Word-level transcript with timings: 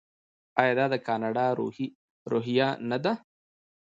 آیا 0.61 0.73
دا 0.79 0.85
د 0.93 0.95
کاناډا 1.07 1.45
روحیه 2.29 2.67
نه 2.89 2.97
ده؟ 3.03 3.13